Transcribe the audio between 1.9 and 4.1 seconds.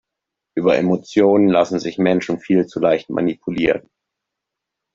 Menschen viel zu leicht manipulieren.